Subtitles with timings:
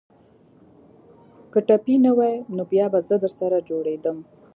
[1.51, 4.17] که ټپي نه واى نو بيا به زه درسره جوړېدم.